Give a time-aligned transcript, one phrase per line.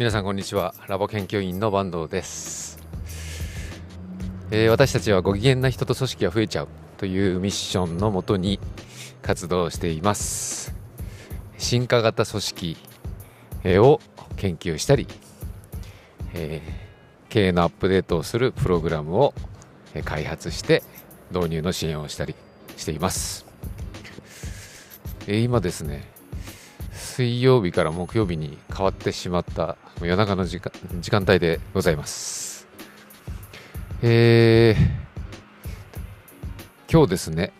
[0.00, 0.72] 皆さんこんにちは。
[0.88, 2.82] ラボ研究員の坂東です、
[4.50, 8.58] えー、私たちはご機嫌な人と組織が増えちゃうというミッションのもとに
[9.20, 10.74] 活動しています。
[11.58, 12.76] 進化型組織
[13.66, 14.00] を
[14.38, 15.06] 研究したり、
[16.32, 19.34] えー、経営のアップデートをするプログラムを
[20.06, 20.82] 開発して
[21.30, 22.34] 導入の支援をしたり
[22.78, 23.44] しています、
[25.26, 26.10] えー、今ですね
[26.92, 32.66] 水曜日から木曜日に変わってしまった夜中の時間時間帯でございます。
[34.02, 37.52] えー、今日ですね、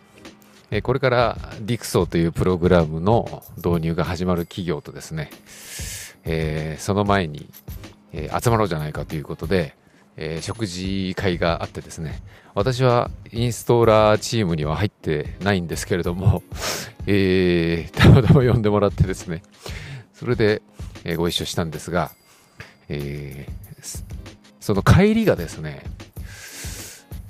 [0.71, 5.31] えこれからディクソーというプログラムの導入が始まる企業とですね、
[6.25, 7.51] えー、その前に、
[8.13, 9.77] えー、集まろうじゃないかということで、
[10.17, 12.23] えー、食事会があってですね、
[12.55, 16.43] 私はインストーラーチームには入ってないんですけれども、
[17.07, 19.43] えー、たまたま呼んでもらってですね、
[20.15, 20.63] それで、
[21.05, 22.13] え、ご一緒したんですが、
[22.93, 24.05] えー、
[24.59, 25.85] その帰りがですね、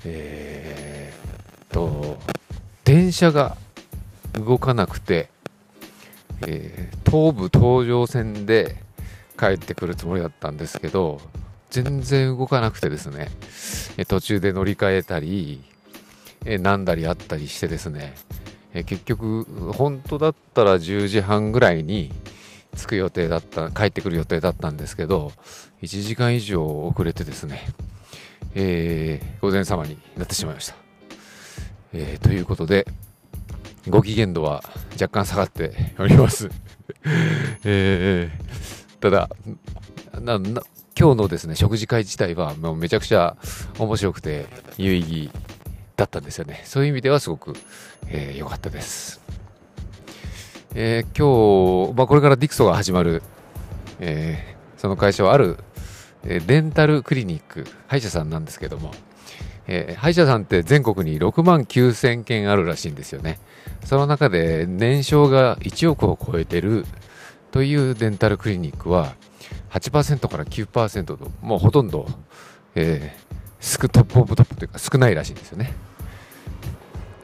[0.03, 2.17] えー、と、
[2.83, 3.55] 電車が
[4.33, 5.29] 動かなくて、
[6.47, 8.75] えー、東武東上線で
[9.39, 11.21] 帰ってくるつもりだったんですけど、
[11.69, 13.29] 全然動かなくてですね、
[14.07, 15.63] 途中で乗り換えたり、
[16.43, 18.15] えなんだりあったりしてですね、
[18.73, 22.11] 結局、本当だったら10時半ぐらいに
[22.75, 25.31] 着く予定だった、帰ってくる予定だったんですけど、
[25.81, 27.67] 1時間以上遅れてですね、
[28.55, 30.75] えー、午前様になってしまいました。
[31.93, 32.87] えー、ということで、
[33.89, 34.63] ご機嫌度は
[34.93, 36.49] 若干下がっております。
[37.63, 39.29] えー、ただ
[40.19, 40.61] なな、
[40.97, 43.37] 今日のですね、食事会自体はもうめちゃくちゃ
[43.79, 44.45] 面白くて
[44.77, 45.31] 有意義
[45.95, 46.61] だったんですよね。
[46.65, 47.55] そういう意味ではすごく良、
[48.07, 49.21] えー、かったです。
[50.73, 53.21] えー、今日、まあ、これからディクソが始まる、
[53.99, 55.57] えー、その会社はある、
[56.23, 58.91] えー、デンタルクリニック、歯医者さんなんですけども、
[59.67, 63.39] えー、歯医者さんって全国に6万9000件あるらしいんですよね。
[63.83, 66.85] その中で年商が1億を超えてる
[67.51, 69.15] というデンタルクリニックは
[69.71, 72.07] 8%から9%ともうほとんど、
[72.75, 75.73] えー、 top of top というか少ないらしいんですよね。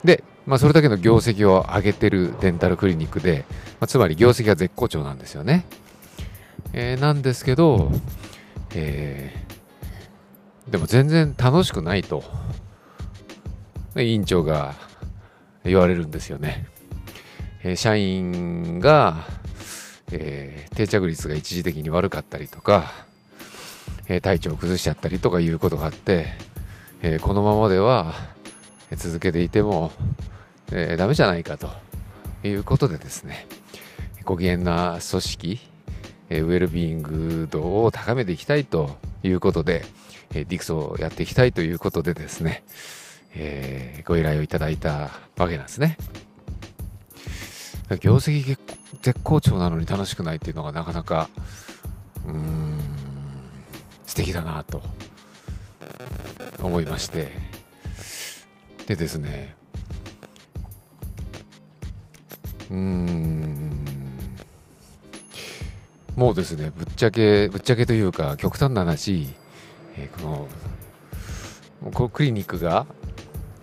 [0.03, 3.45] で、まあ、それだけの業績を上げてるデンタルクリニックで、
[3.81, 5.65] まあ、つまり業績は絶好調なんですよね。
[6.71, 7.91] えー、なんですけど、
[8.73, 12.23] えー、でも全然楽しくないと、
[13.97, 14.75] 院長が
[15.65, 16.65] 言われるんですよね。
[17.63, 19.25] えー、社員が、
[20.13, 22.93] えー、定着率が一時的に悪かったりとか、
[24.07, 26.27] え体調を崩しちゃったりとかいうことがあって、
[27.01, 28.13] えこのままでは
[28.95, 29.91] 続けていても、
[30.71, 31.69] えー、ダメじゃないかと
[32.43, 33.47] いうことでですね、
[34.25, 35.59] ご機嫌な組織、
[36.29, 39.85] えウェルビーイング度を高めていきたいということで、
[40.33, 42.63] えディクソをやっていきたいということでですね、
[43.33, 45.97] えー、ご依頼をいただいたわけなんですね。
[48.01, 48.57] 業績
[49.01, 51.29] 絶好調なのに楽しくないっていうのがなかなか、
[52.27, 52.79] うーん、
[54.05, 54.81] 素敵だなと
[56.61, 57.31] 思いまして、
[58.87, 59.55] でですね、
[62.69, 63.85] うん、
[66.15, 69.27] もうですね、ぶっちゃけ、ぶっちゃけというか、極端な話、
[69.95, 70.47] えー、こ
[71.81, 72.85] の、このクリニックが、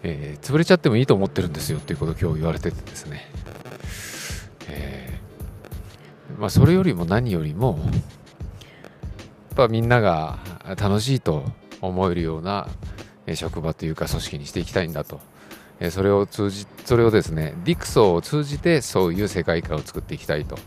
[0.03, 3.27] えー、潰れちゃってもいいと思ってるんですよっていうことを今日言われててですね、
[4.69, 10.39] えー、まあ、それよりも何よりも、やっぱみんなが
[10.81, 11.45] 楽しいと
[11.81, 12.69] 思えるような
[13.35, 15.21] 職場というか組織にしていきたいんだと。
[15.91, 20.59] それを通じ、それをですね、ディクソを通じてそういう世界観を作っていきたいと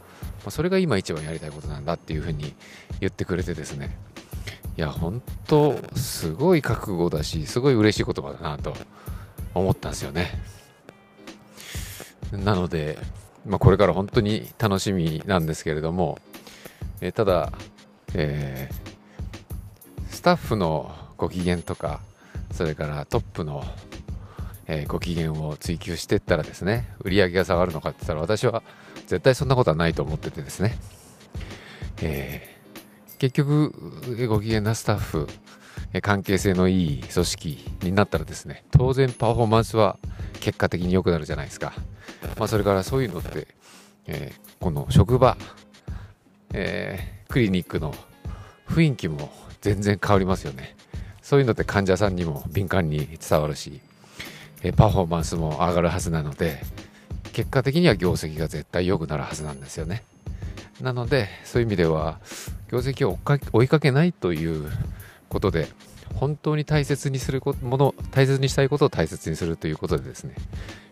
[0.48, 0.52] ま。
[0.52, 2.56] それが今一番やりたいことなんだっていうふうに
[3.00, 3.96] 言ってくれてですね。
[4.78, 8.74] いや、本当すごい覚悟だし、すごい嬉しい言葉だなと
[9.54, 10.40] 思ったんですよね。
[12.32, 12.98] なので、
[13.46, 16.20] まあ、これから本当に楽しみなんですけれども、
[17.02, 17.52] えただ、
[18.14, 22.02] えー、スタッフのご機嫌とか、
[22.52, 23.64] それからトップの、
[24.68, 28.64] えー、ご機嫌を追求していったらですね、売り上げが下がるのかって言ったら私は
[29.08, 30.78] 絶対そんなことはないと思っててですね、
[32.02, 35.28] えー、結局、ご機嫌なスタッフ、
[36.02, 39.98] 関係性のいい組織になったらですね、当然パフォーマンスは
[40.40, 41.74] 結果的に良くなるじゃないですか。
[42.38, 43.48] まあ、それからそういうのって、
[44.08, 45.38] えー、この職場、
[46.54, 47.94] えー、クリニックの
[48.68, 49.32] 雰囲気も
[49.62, 50.76] 全然変わりますよね。
[51.22, 53.82] そういうのって患者さんにも敏感に伝わるし、
[54.64, 56.62] えパフォーマンスも上がるはずなので、
[57.34, 60.04] 結果的には業績が絶対良くなるはずなんですよね。
[60.82, 62.20] なのでそういう意味では
[62.72, 63.18] 業績を
[63.52, 64.70] 追いかけないという
[65.30, 65.68] ことで
[66.16, 70.36] 本当に大切にするもの大切にしたいことを大切にするということでですね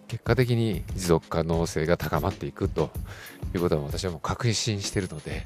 [0.08, 2.92] 結果的に持続可能性が高まっていくと
[3.54, 5.46] いうことは私はもう確信しているので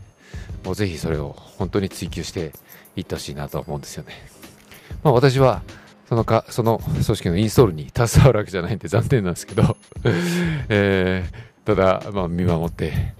[0.63, 2.51] もうぜひそれを本当に追求して
[2.95, 4.13] いってほしいなと思うんですよね。
[5.03, 5.61] まあ、私は
[6.09, 9.77] そのかその組織のインストールに携わるわけじゃないんで残念なんですけど、
[10.67, 13.13] えー、ただ、まあ、見守って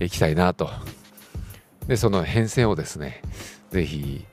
[0.00, 0.68] いきたいなと。
[1.86, 3.22] で、その変遷をですね、
[3.70, 4.24] ぜひ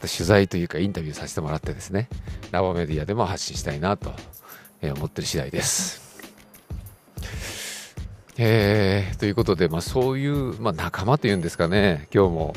[0.00, 2.08] 取材というかインタビューさせてもらってですね、
[2.52, 4.14] ラボメディアでも発信したいなと
[4.80, 6.06] 思ってる次第です。
[8.38, 12.54] えー、ということで、まあ、そういう、まあ、仲間というんですかね、今日も、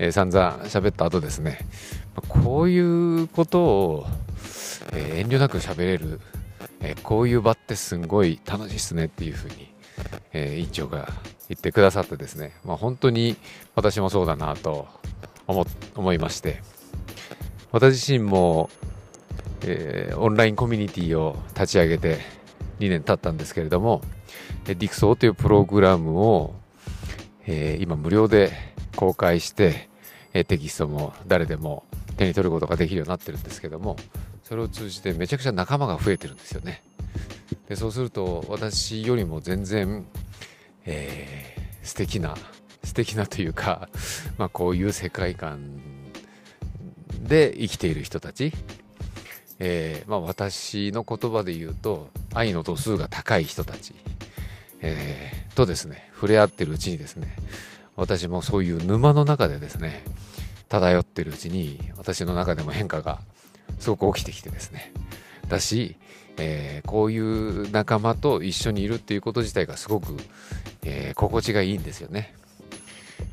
[0.00, 1.58] えー、散々喋った後ですね、
[2.16, 4.06] まあ、こういうことを、
[4.92, 6.20] えー、遠慮なく喋れる、
[6.80, 9.72] えー、こういう場ってすんごい楽しいっすねっていうふうに、
[10.32, 11.08] えー、委員長が
[11.48, 13.36] 言ってくださってですね、まあ、本当に
[13.74, 14.88] 私もそうだなと
[15.46, 15.66] 思
[15.96, 16.62] 思いまして、
[17.72, 18.70] 私自身も、
[19.62, 22.18] えー、オンラインコミュニティを立ち上げて
[22.78, 24.02] 2年経ったんですけれども、
[24.64, 26.54] ディクソーというプログラムを、
[27.46, 28.52] えー、今無料で
[28.96, 29.88] 公開して、
[30.32, 31.84] えー、テキストも誰でも
[32.16, 33.96] 手に取ることができるようになってるんですけども
[34.50, 36.82] それを通じてめちゃくちゃ仲間が増えてるんですよね。
[37.68, 40.04] でそうすると私よりも全然、
[40.84, 42.34] えー、素敵な
[42.82, 43.88] 素敵なというか、
[44.38, 45.80] まあ、こういう世界観
[47.22, 48.52] で生きている人たち、
[49.60, 53.94] えーまあ、私の言葉で言うと愛の度数が高い人たち。
[54.80, 57.36] えー、とですね、触れ合ってるうちにですね、
[57.94, 60.02] 私もそういう沼の中でですね、
[60.68, 63.20] 漂ってるうちに、私の中でも変化が
[63.80, 64.92] すごく起きてきてですね、
[65.48, 65.96] だし、
[66.36, 70.16] えー、こういう仲間と一緒にいるっていうこと自体がすごく、
[70.84, 72.34] えー、心地がいいんですよね。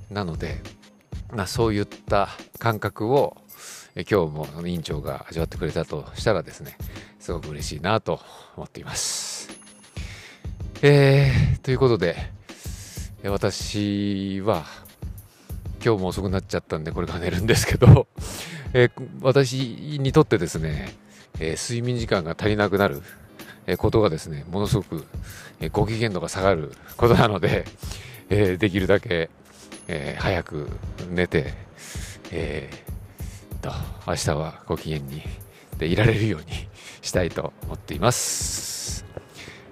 [0.09, 0.61] なので、
[1.31, 2.29] まあ、そういった
[2.59, 3.37] 感覚を、
[3.95, 6.77] え今日も委員長が味わってくれたとしたらですね、
[7.19, 8.21] すごく嬉しいなと
[8.55, 9.49] 思っています。
[10.81, 12.15] えー、ということで、
[13.23, 14.65] 私は、
[15.83, 18.07] 今日も遅くなっちゃったんで、これから寝るんですけど、
[18.73, 18.91] えー、
[19.21, 20.93] 私にとってですね、
[21.39, 23.01] えー、睡眠時間が足りなくなる、
[23.65, 25.05] えことがですね、ものすごく、
[25.59, 27.65] えご機嫌度が下がる ことなので、
[28.29, 29.29] えできるだけ、
[29.87, 30.69] え早く
[31.09, 31.53] 寝て、
[32.31, 32.87] えー、
[33.61, 33.71] と、
[34.07, 35.21] 明日はご機嫌に
[35.77, 36.67] でいられるように
[37.01, 39.05] したいと思っています。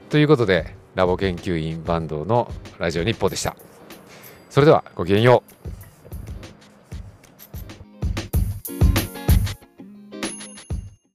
[0.10, 3.56] ということで、ラボ研究員バンドのラジオ日報でした。
[4.50, 5.44] それではごきげんよ
[5.82, 5.85] う。